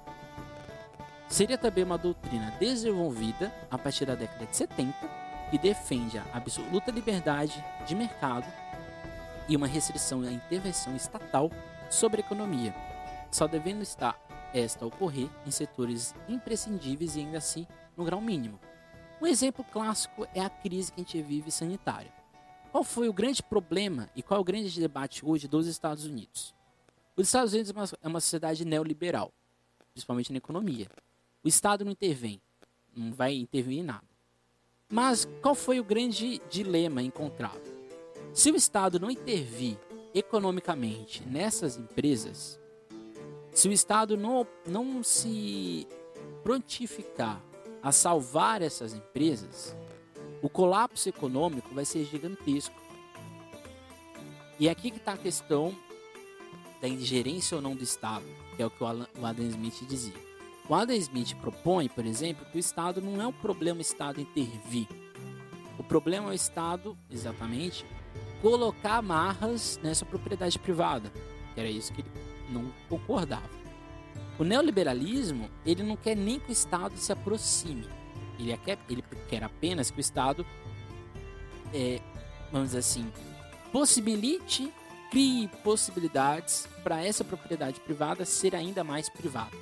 Seria 1.28 1.56
também 1.56 1.82
uma 1.82 1.96
doutrina 1.96 2.52
desenvolvida 2.60 3.52
a 3.70 3.78
partir 3.78 4.04
da 4.04 4.14
década 4.14 4.46
de 4.46 4.56
70 4.56 4.92
que 5.50 5.58
defende 5.58 6.18
a 6.18 6.24
absoluta 6.32 6.90
liberdade 6.90 7.62
de 7.86 7.94
mercado 7.94 8.46
e 9.48 9.56
uma 9.56 9.66
restrição 9.66 10.22
à 10.22 10.30
intervenção 10.30 10.94
estatal 10.94 11.50
sobre 11.90 12.22
a 12.22 12.24
economia, 12.24 12.74
só 13.30 13.46
devendo 13.46 13.82
estar 13.82 14.18
esta 14.54 14.84
ocorrer 14.84 15.28
em 15.46 15.50
setores 15.50 16.14
imprescindíveis 16.28 17.16
e 17.16 17.20
ainda 17.20 17.38
assim 17.38 17.66
no 17.96 18.04
grau 18.04 18.20
mínimo. 18.20 18.58
Um 19.20 19.26
exemplo 19.26 19.64
clássico 19.64 20.26
é 20.34 20.40
a 20.40 20.50
crise 20.50 20.92
que 20.92 21.00
a 21.00 21.04
gente 21.04 21.22
vive 21.22 21.50
sanitária. 21.50 22.21
Qual 22.72 22.82
foi 22.82 23.06
o 23.06 23.12
grande 23.12 23.42
problema 23.42 24.08
e 24.16 24.22
qual 24.22 24.38
é 24.38 24.40
o 24.40 24.44
grande 24.44 24.80
debate 24.80 25.22
hoje 25.22 25.46
dos 25.46 25.66
Estados 25.66 26.06
Unidos? 26.06 26.54
Os 27.14 27.26
Estados 27.26 27.52
Unidos 27.52 27.70
é 28.00 28.08
uma 28.08 28.16
é 28.16 28.20
sociedade 28.20 28.64
neoliberal, 28.64 29.30
principalmente 29.92 30.32
na 30.32 30.38
economia. 30.38 30.88
O 31.44 31.48
Estado 31.48 31.84
não 31.84 31.92
intervém, 31.92 32.40
não 32.96 33.12
vai 33.12 33.34
intervir 33.34 33.80
em 33.80 33.82
nada. 33.82 34.08
Mas 34.90 35.28
qual 35.42 35.54
foi 35.54 35.80
o 35.80 35.84
grande 35.84 36.40
dilema 36.48 37.02
encontrado? 37.02 37.60
Se 38.32 38.50
o 38.50 38.56
Estado 38.56 38.98
não 38.98 39.10
intervir 39.10 39.78
economicamente 40.14 41.22
nessas 41.28 41.76
empresas, 41.76 42.58
se 43.52 43.68
o 43.68 43.72
Estado 43.72 44.16
não, 44.16 44.46
não 44.66 45.02
se 45.02 45.86
prontificar 46.42 47.38
a 47.82 47.92
salvar 47.92 48.62
essas 48.62 48.94
empresas, 48.94 49.76
o 50.42 50.48
colapso 50.48 51.08
econômico 51.08 51.72
vai 51.72 51.84
ser 51.84 52.04
gigantesco. 52.04 52.74
E 54.58 54.68
é 54.68 54.70
aqui 54.72 54.90
que 54.90 54.98
está 54.98 55.12
a 55.12 55.16
questão 55.16 55.74
da 56.80 56.88
ingerência 56.88 57.56
ou 57.56 57.62
não 57.62 57.76
do 57.76 57.84
Estado, 57.84 58.24
que 58.56 58.62
é 58.62 58.66
o 58.66 58.70
que 58.70 58.82
o 58.82 58.86
Adam 59.24 59.46
Smith 59.46 59.86
dizia. 59.88 60.14
O 60.68 60.74
Adam 60.74 60.96
Smith 60.96 61.34
propõe, 61.36 61.88
por 61.88 62.04
exemplo, 62.04 62.44
que 62.50 62.56
o 62.56 62.60
Estado 62.60 63.00
não 63.00 63.22
é 63.22 63.26
o 63.26 63.32
problema 63.32 63.78
o 63.78 63.82
Estado 63.82 64.20
intervir. 64.20 64.88
O 65.78 65.82
problema 65.84 66.28
é 66.28 66.30
o 66.30 66.34
Estado, 66.34 66.98
exatamente, 67.10 67.86
colocar 68.40 68.96
amarras 68.96 69.78
nessa 69.82 70.04
propriedade 70.04 70.58
privada. 70.58 71.12
Era 71.56 71.68
isso 71.68 71.92
que 71.92 72.00
ele 72.00 72.10
não 72.50 72.72
concordava. 72.88 73.48
O 74.38 74.44
neoliberalismo, 74.44 75.48
ele 75.64 75.82
não 75.82 75.96
quer 75.96 76.16
nem 76.16 76.40
que 76.40 76.50
o 76.50 76.52
Estado 76.52 76.96
se 76.96 77.12
aproxime. 77.12 77.86
Ele 78.42 78.56
quer, 78.58 78.78
ele 78.88 79.04
quer 79.28 79.44
apenas 79.44 79.90
que 79.90 79.98
o 79.98 80.00
Estado, 80.00 80.44
é, 81.72 82.00
vamos 82.50 82.68
dizer 82.68 82.78
assim, 82.78 83.10
possibilite, 83.70 84.72
crie 85.10 85.48
possibilidades 85.62 86.68
para 86.82 87.04
essa 87.04 87.24
propriedade 87.24 87.80
privada 87.80 88.24
ser 88.24 88.54
ainda 88.54 88.82
mais 88.82 89.08
privada. 89.08 89.56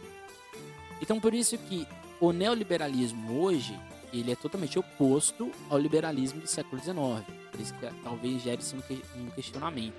Então, 1.03 1.21
por 1.21 1.35
isso 1.35 1.57
que 1.59 1.87
o 2.21 2.33
neoliberalismo 2.33 3.41
hoje, 3.41 3.79
ele 4.13 4.33
é 4.33 4.37
totalmente 4.37 4.79
oposto 4.79 5.51
ao 5.69 5.79
liberalismo 5.79 6.41
do 6.41 6.47
século 6.47 6.81
XIX. 6.81 7.25
Por 7.51 7.61
isso 7.61 7.75
que 7.75 7.87
talvez 8.03 8.43
gere-se 8.43 8.77
um 8.77 9.31
questionamento. 9.31 9.95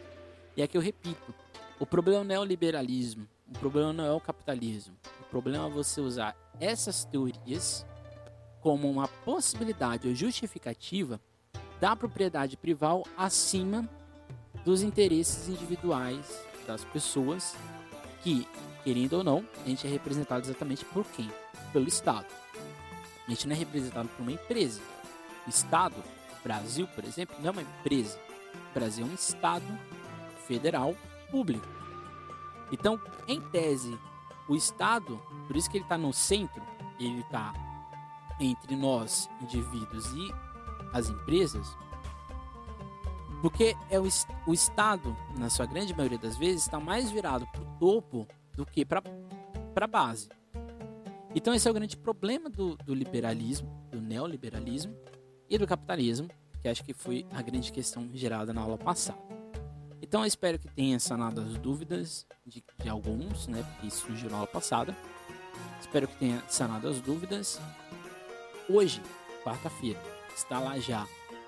E 0.56 0.62
aqui 0.62 0.78
eu 0.78 0.82
repito, 0.82 1.34
o 1.80 1.86
problema 1.86 2.24
não 2.24 2.36
é 2.36 2.40
o 2.40 2.44
liberalismo, 2.44 3.28
o 3.48 3.58
problema 3.58 3.92
não 3.92 4.06
é 4.06 4.12
o 4.12 4.20
capitalismo. 4.20 4.96
O 5.22 5.24
problema 5.26 5.68
é 5.68 5.70
você 5.70 6.02
usar 6.02 6.36
essas 6.60 7.06
teorias 7.06 7.86
como 8.62 8.90
uma 8.90 9.08
possibilidade 9.08 10.08
ou 10.08 10.16
justificativa 10.16 11.20
da 11.80 11.96
propriedade 11.96 12.56
privada 12.56 13.04
acima 13.18 13.90
dos 14.64 14.84
interesses 14.84 15.50
individuais 15.50 16.46
das 16.68 16.86
pessoas 16.86 17.56
que, 18.24 18.48
querendo 18.84 19.14
ou 19.14 19.24
não, 19.24 19.46
a 19.66 19.68
gente 19.68 19.88
é 19.88 19.90
representado 19.90 20.46
exatamente 20.46 20.86
por 20.86 21.04
quem? 21.06 21.30
Pelo 21.74 21.88
Estado. 21.88 22.28
A 23.28 23.32
gente 23.32 23.48
não 23.48 23.56
é 23.56 23.58
representado 23.58 24.08
por 24.10 24.22
uma 24.22 24.32
empresa. 24.32 24.80
O 25.48 25.50
Estado, 25.50 25.96
Brasil, 26.44 26.88
por 26.88 27.04
exemplo, 27.04 27.36
não 27.40 27.48
é 27.48 27.52
uma 27.52 27.62
empresa. 27.64 28.20
O 28.70 28.74
Brasil 28.74 29.06
é 29.06 29.10
um 29.10 29.16
Estado 29.16 29.66
federal 30.48 30.96
público. 31.32 31.68
Então, 32.72 33.00
em 33.28 33.42
tese, 33.42 33.98
o 34.48 34.56
Estado, 34.56 35.20
por 35.48 35.56
isso 35.56 35.70
que 35.70 35.78
ele 35.78 35.86
está 35.86 35.98
no 35.98 36.14
centro, 36.14 36.62
ele 37.00 37.22
está 37.22 37.54
entre 38.46 38.76
nós, 38.76 39.30
indivíduos, 39.42 40.06
e 40.14 40.34
as 40.94 41.10
empresas, 41.10 41.68
porque 43.42 43.76
é 43.90 44.00
o, 44.00 44.08
o 44.46 44.54
Estado, 44.54 45.16
na 45.38 45.50
sua 45.50 45.66
grande 45.66 45.96
maioria 45.96 46.18
das 46.18 46.38
vezes, 46.38 46.62
está 46.62 46.80
mais 46.80 47.10
virado 47.10 47.48
para 47.48 47.62
o 47.62 47.66
topo 47.80 48.28
do 48.54 48.66
que 48.66 48.86
para 48.86 49.02
a 49.76 49.88
base. 49.88 50.30
Então 51.34 51.54
esse 51.54 51.68
é 51.68 51.72
o 51.72 51.74
grande 51.74 51.98
problema 51.98 52.50
do, 52.50 52.76
do 52.78 52.94
liberalismo, 52.94 53.68
do 53.90 54.00
neoliberalismo 54.00 54.96
e 55.50 55.58
do 55.58 55.66
capitalismo, 55.66 56.30
que 56.62 56.68
acho 56.68 56.84
que 56.84 56.94
foi 56.94 57.26
a 57.32 57.42
grande 57.42 57.72
questão 57.72 58.08
gerada 58.14 58.54
na 58.54 58.62
aula 58.62 58.78
passada. 58.78 59.18
Então 60.02 60.22
eu 60.22 60.28
espero 60.28 60.60
que 60.60 60.68
tenha 60.68 61.00
sanado 61.00 61.42
as 61.42 61.58
dúvidas 61.58 62.28
de, 62.46 62.64
de 62.78 62.90
alguns, 62.90 63.48
né, 63.48 63.64
porque 63.64 63.90
surgiu 63.90 64.30
na 64.30 64.38
aula 64.38 64.48
passada. 64.48 64.96
Espero 65.80 66.08
que 66.08 66.18
tenha 66.18 66.44
sanado 66.48 66.88
as 66.88 67.02
dúvidas 67.02 67.60
Hoje, 68.70 69.02
quarta-feira, 69.44 70.00
está 70.36 70.60
lá 70.60 70.78
já 70.80 71.08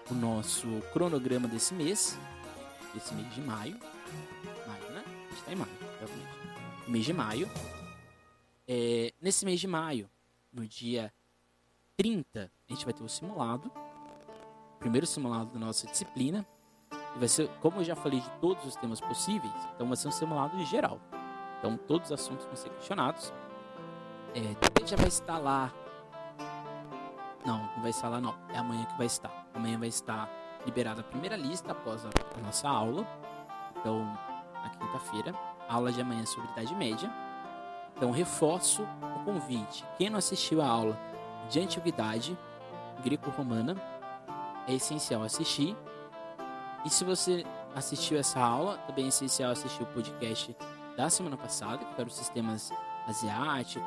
o 0.10 0.13
nosso 0.13 0.67
cronograma 0.91 1.47
desse 1.47 1.73
mês, 1.73 2.17
desse 2.93 3.13
mês 3.13 3.34
de 3.34 3.41
maio. 3.41 3.80
Maio, 4.67 4.89
né? 4.91 5.04
Está 5.32 5.54
em 5.54 5.56
maio, 5.56 5.71
realmente. 5.99 6.89
Mês 6.89 7.06
de 7.06 7.13
maio. 7.13 7.49
É, 8.67 9.13
nesse 9.21 9.45
mês 9.45 9.60
de 9.60 9.67
maio, 9.67 10.10
no 10.52 10.67
dia 10.67 11.13
30, 11.95 12.52
a 12.67 12.73
gente 12.73 12.84
vai 12.84 12.93
ter 12.93 13.04
o 13.04 13.10
simulado. 13.10 13.71
O 14.76 14.80
primeiro 14.80 15.06
simulado 15.06 15.52
da 15.52 15.60
nossa 15.60 15.88
disciplina. 15.88 16.45
E 17.15 17.19
vai 17.19 17.28
ser, 17.28 17.47
como 17.62 17.80
eu 17.80 17.84
já 17.84 17.95
falei 17.95 18.19
de 18.19 18.30
todos 18.41 18.65
os 18.65 18.76
temas 18.76 18.99
possíveis, 18.99 19.54
então 19.76 19.88
vai 19.88 19.95
ser 19.95 20.08
um 20.08 20.12
simulado 20.12 20.62
geral. 20.65 20.99
Então 21.60 21.78
todos 21.78 22.08
os 22.08 22.12
assuntos 22.12 22.45
vão 22.45 22.56
ser 22.56 22.69
questionados. 22.71 23.32
É, 24.34 24.86
já 24.88 24.97
vai 24.97 25.08
estar 25.08 25.38
lá 25.38 25.71
não, 27.45 27.60
não 27.75 27.82
vai 27.82 27.89
estar 27.89 28.10
lá 28.10 28.19
não. 28.19 28.36
É 28.49 28.58
amanhã 28.58 28.86
que 28.86 28.97
vai 28.97 29.08
estar. 29.08 29.47
Amanhã 29.53 29.77
vai 29.77 29.89
estar 29.89 30.29
liberada 30.65 31.01
a 31.01 31.03
primeira 31.03 31.36
lista 31.36 31.71
após 31.71 32.06
a, 32.06 32.10
a 32.10 32.41
nossa 32.41 32.67
aula. 32.69 33.06
Então, 33.77 34.06
na 34.63 34.69
quinta-feira, 34.69 35.34
aula 35.67 35.91
de 35.91 36.01
amanhã 36.01 36.25
sobre 36.25 36.49
Idade 36.51 36.73
Média. 36.75 37.12
Então, 37.95 38.12
reforço 38.12 38.84
o 38.84 39.23
convite. 39.25 39.86
Quem 39.97 40.10
não 40.10 40.17
assistiu 40.17 40.62
a 40.62 40.67
aula 40.67 40.97
de 41.49 41.60
Antiguidade 41.60 42.38
Greco-Romana, 43.03 43.75
é 44.67 44.73
essencial 44.73 45.23
assistir. 45.23 45.75
E 46.86 46.89
se 46.89 47.03
você 47.03 47.45
assistiu 47.75 48.17
essa 48.17 48.39
aula, 48.39 48.77
também 48.79 49.06
é 49.06 49.08
essencial 49.10 49.51
assistir 49.51 49.84
o 49.84 49.88
podcast 49.88 50.56
da 50.95 51.10
semana 51.10 51.38
passada, 51.38 51.84
que 51.84 51.99
era 51.99 52.08
os 52.08 52.15
sistemas 52.15 52.71
asiático, 53.08 53.86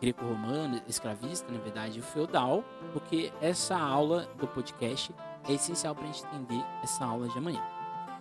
greco-romano, 0.00 0.80
escravista, 0.88 1.50
na 1.52 1.58
verdade, 1.58 2.00
feudal, 2.00 2.64
porque 2.92 3.32
essa 3.40 3.78
aula 3.78 4.28
do 4.38 4.46
podcast 4.46 5.14
é 5.48 5.52
essencial 5.52 5.94
para 5.94 6.04
a 6.04 6.06
gente 6.06 6.24
entender 6.26 6.64
essa 6.82 7.04
aula 7.04 7.28
de 7.28 7.38
amanhã. 7.38 7.62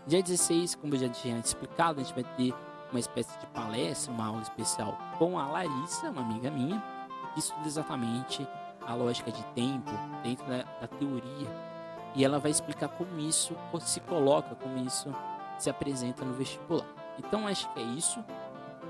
Dia 0.06 0.22
16, 0.22 0.76
como 0.76 0.96
eu 0.96 1.00
já 1.00 1.10
tinha 1.10 1.38
explicado, 1.38 2.00
a 2.00 2.04
gente 2.04 2.14
vai 2.14 2.24
ter 2.36 2.54
uma 2.92 3.00
espécie 3.00 3.38
de 3.40 3.46
palestra, 3.48 4.12
uma 4.12 4.28
aula 4.28 4.42
especial 4.42 4.98
com 5.18 5.38
a 5.38 5.48
Larissa, 5.48 6.10
uma 6.10 6.22
amiga 6.22 6.50
minha, 6.50 6.84
que 7.34 7.40
estuda 7.40 7.68
exatamente 7.68 8.48
a 8.86 8.94
lógica 8.96 9.32
de 9.32 9.44
tempo 9.54 9.92
dentro 10.24 10.46
da, 10.48 10.64
da 10.64 10.88
teoria. 10.88 11.48
E 12.16 12.26
ela 12.26 12.40
vai 12.40 12.50
explicar 12.52 12.90
como 12.90 13.20
isso 13.20 13.56
se 13.82 14.00
coloca, 14.02 14.56
como 14.56 14.84
isso 14.86 15.14
se 15.60 15.70
apresenta 15.70 16.26
no 16.26 16.34
vestibular. 16.34 16.88
Então, 17.20 17.48
acho 17.48 17.72
que 17.74 17.80
é 17.80 17.84
isso. 17.84 18.24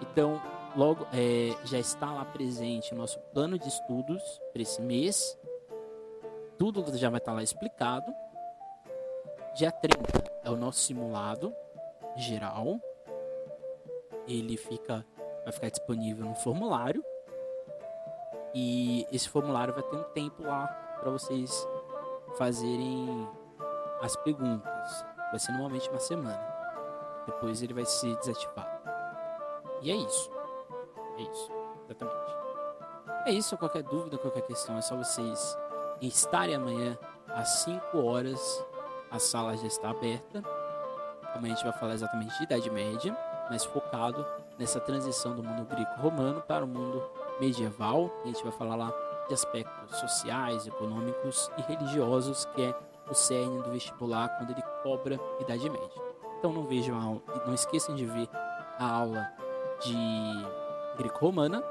Então, 0.01 0.41
logo 0.75 1.07
é, 1.13 1.55
já 1.65 1.79
está 1.79 2.11
lá 2.11 2.25
presente 2.25 2.93
o 2.93 2.97
nosso 2.97 3.19
plano 3.33 3.57
de 3.57 3.67
estudos 3.67 4.21
para 4.51 4.61
esse 4.61 4.81
mês. 4.81 5.37
Tudo 6.57 6.95
já 6.97 7.09
vai 7.09 7.19
estar 7.19 7.33
lá 7.33 7.43
explicado. 7.43 8.13
Dia 9.55 9.71
30 9.71 9.97
é 10.43 10.49
o 10.49 10.55
nosso 10.55 10.79
simulado 10.79 11.53
geral. 12.15 12.79
Ele 14.27 14.57
fica 14.57 15.05
vai 15.43 15.53
ficar 15.53 15.69
disponível 15.69 16.25
no 16.25 16.35
formulário. 16.35 17.03
E 18.53 19.05
esse 19.11 19.29
formulário 19.29 19.73
vai 19.73 19.83
ter 19.83 19.95
um 19.95 20.03
tempo 20.03 20.43
lá 20.43 20.67
para 20.99 21.11
vocês 21.11 21.67
fazerem 22.37 23.27
as 24.01 24.15
perguntas. 24.17 25.05
Vai 25.29 25.39
ser 25.39 25.51
normalmente 25.51 25.89
uma 25.89 25.99
semana. 25.99 26.59
Depois 27.25 27.61
ele 27.61 27.73
vai 27.73 27.85
ser 27.85 28.15
desativado. 28.17 28.79
E 29.81 29.91
é 29.91 29.95
isso. 29.95 30.38
É 31.19 31.21
isso. 31.21 31.51
Exatamente. 31.85 32.35
É 33.25 33.31
isso. 33.31 33.57
Qualquer 33.57 33.83
dúvida, 33.83 34.17
qualquer 34.17 34.41
questão, 34.43 34.77
é 34.77 34.81
só 34.81 34.95
vocês 34.95 35.57
estarem 36.01 36.55
amanhã 36.55 36.97
às 37.27 37.49
5 37.63 37.97
horas. 37.97 38.65
A 39.11 39.19
sala 39.19 39.57
já 39.57 39.67
está 39.67 39.89
aberta. 39.89 40.41
Amanhã 41.35 41.53
a 41.53 41.55
gente 41.55 41.63
vai 41.63 41.73
falar 41.73 41.93
exatamente 41.93 42.37
de 42.37 42.43
Idade 42.43 42.69
Média, 42.69 43.15
mas 43.49 43.65
focado 43.65 44.25
nessa 44.57 44.79
transição 44.79 45.35
do 45.35 45.43
mundo 45.43 45.65
greco-romano 45.65 46.41
para 46.41 46.63
o 46.63 46.67
mundo 46.67 47.03
medieval. 47.39 48.09
A 48.23 48.27
gente 48.27 48.43
vai 48.43 48.51
falar 48.51 48.75
lá 48.75 48.93
de 49.27 49.33
aspectos 49.33 49.97
sociais, 49.99 50.65
econômicos 50.65 51.51
e 51.57 51.61
religiosos, 51.61 52.45
que 52.45 52.63
é 52.63 52.75
o 53.09 53.13
cerne 53.13 53.61
do 53.61 53.71
vestibular 53.71 54.29
quando 54.37 54.51
ele 54.51 54.61
cobra 54.83 55.19
Idade 55.39 55.69
Média. 55.69 56.01
Então 56.37 56.53
não 56.53 56.65
vejam 56.65 56.97
a 56.97 57.03
aula, 57.03 57.21
não 57.45 57.53
esqueçam 57.53 57.95
de 57.95 58.05
ver 58.05 58.29
a 58.79 58.85
aula 58.85 59.27
de 59.81 59.95
greco-romana, 60.99 61.61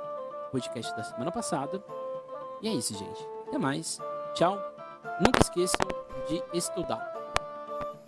podcast 0.50 0.96
da 0.96 1.04
semana 1.04 1.30
passada. 1.30 1.82
E 2.62 2.68
é 2.68 2.72
isso, 2.72 2.94
gente. 2.94 3.28
Até 3.46 3.58
mais. 3.58 4.00
Tchau. 4.34 4.56
Nunca 5.20 5.40
esqueçam 5.40 5.86
de 6.26 6.42
estudar. 6.52 7.17